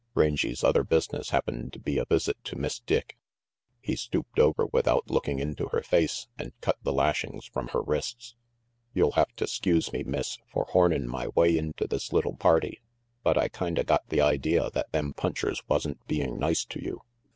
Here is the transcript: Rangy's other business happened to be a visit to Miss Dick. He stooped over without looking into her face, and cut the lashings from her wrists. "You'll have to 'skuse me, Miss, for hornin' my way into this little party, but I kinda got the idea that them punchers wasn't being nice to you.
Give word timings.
Rangy's 0.15 0.63
other 0.63 0.83
business 0.83 1.29
happened 1.29 1.73
to 1.73 1.79
be 1.79 1.99
a 1.99 2.05
visit 2.05 2.43
to 2.45 2.55
Miss 2.55 2.79
Dick. 2.79 3.19
He 3.79 3.95
stooped 3.95 4.39
over 4.39 4.65
without 4.65 5.11
looking 5.11 5.37
into 5.37 5.67
her 5.67 5.83
face, 5.83 6.27
and 6.39 6.59
cut 6.59 6.77
the 6.81 6.91
lashings 6.91 7.45
from 7.45 7.67
her 7.67 7.83
wrists. 7.83 8.33
"You'll 8.95 9.11
have 9.11 9.35
to 9.35 9.45
'skuse 9.45 9.93
me, 9.93 10.01
Miss, 10.01 10.39
for 10.51 10.65
hornin' 10.69 11.07
my 11.07 11.27
way 11.35 11.55
into 11.55 11.85
this 11.87 12.11
little 12.11 12.35
party, 12.35 12.81
but 13.21 13.37
I 13.37 13.47
kinda 13.47 13.83
got 13.83 14.09
the 14.09 14.21
idea 14.21 14.71
that 14.71 14.91
them 14.91 15.13
punchers 15.13 15.61
wasn't 15.67 16.03
being 16.07 16.39
nice 16.39 16.65
to 16.65 16.83
you. 16.83 17.03